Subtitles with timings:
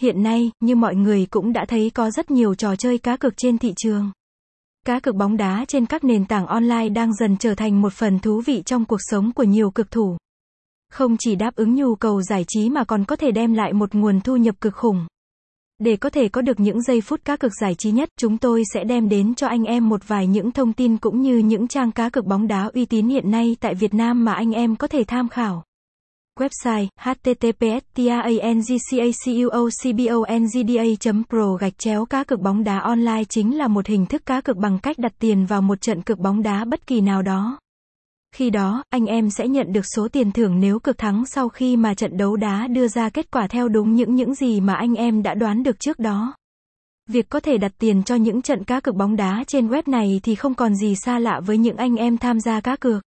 [0.00, 3.36] Hiện nay, như mọi người cũng đã thấy có rất nhiều trò chơi cá cược
[3.36, 4.10] trên thị trường.
[4.86, 8.18] Cá cược bóng đá trên các nền tảng online đang dần trở thành một phần
[8.18, 10.16] thú vị trong cuộc sống của nhiều cực thủ.
[10.92, 13.94] Không chỉ đáp ứng nhu cầu giải trí mà còn có thể đem lại một
[13.94, 15.06] nguồn thu nhập cực khủng.
[15.78, 18.62] Để có thể có được những giây phút cá cược giải trí nhất, chúng tôi
[18.74, 21.92] sẽ đem đến cho anh em một vài những thông tin cũng như những trang
[21.92, 24.86] cá cược bóng đá uy tín hiện nay tại Việt Nam mà anh em có
[24.86, 25.64] thể tham khảo.
[26.40, 27.84] Website https
[31.28, 34.56] pro gạch chéo cá cược bóng đá online chính là một hình thức cá cược
[34.56, 37.58] bằng cách đặt tiền vào một trận cược bóng đá bất kỳ nào đó.
[38.34, 41.76] Khi đó, anh em sẽ nhận được số tiền thưởng nếu cực thắng sau khi
[41.76, 44.94] mà trận đấu đá đưa ra kết quả theo đúng những những gì mà anh
[44.94, 46.34] em đã đoán được trước đó.
[47.08, 50.20] Việc có thể đặt tiền cho những trận cá cược bóng đá trên web này
[50.22, 53.02] thì không còn gì xa lạ với những anh em tham gia cá cược.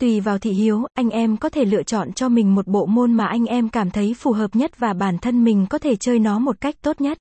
[0.00, 3.12] Tùy vào thị hiếu, anh em có thể lựa chọn cho mình một bộ môn
[3.12, 6.18] mà anh em cảm thấy phù hợp nhất và bản thân mình có thể chơi
[6.18, 7.18] nó một cách tốt nhất.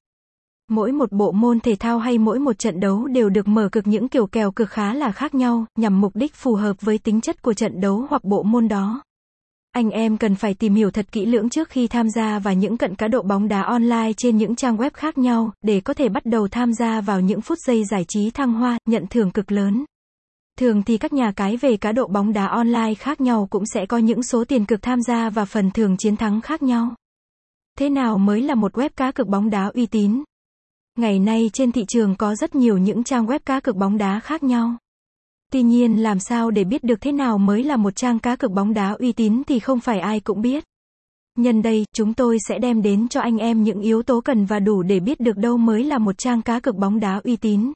[0.69, 3.87] Mỗi một bộ môn thể thao hay mỗi một trận đấu đều được mở cực
[3.87, 7.21] những kiểu kèo cực khá là khác nhau, nhằm mục đích phù hợp với tính
[7.21, 9.01] chất của trận đấu hoặc bộ môn đó.
[9.71, 12.77] Anh em cần phải tìm hiểu thật kỹ lưỡng trước khi tham gia và những
[12.77, 16.09] cận cá độ bóng đá online trên những trang web khác nhau, để có thể
[16.09, 19.51] bắt đầu tham gia vào những phút giây giải trí thăng hoa, nhận thưởng cực
[19.51, 19.85] lớn.
[20.59, 23.85] Thường thì các nhà cái về cá độ bóng đá online khác nhau cũng sẽ
[23.85, 26.95] có những số tiền cực tham gia và phần thưởng chiến thắng khác nhau.
[27.77, 30.23] Thế nào mới là một web cá cược bóng đá uy tín?
[30.97, 34.19] Ngày nay trên thị trường có rất nhiều những trang web cá cược bóng đá
[34.19, 34.77] khác nhau.
[35.51, 38.51] Tuy nhiên làm sao để biết được thế nào mới là một trang cá cược
[38.51, 40.63] bóng đá uy tín thì không phải ai cũng biết.
[41.37, 44.59] Nhân đây, chúng tôi sẽ đem đến cho anh em những yếu tố cần và
[44.59, 47.71] đủ để biết được đâu mới là một trang cá cược bóng đá uy tín.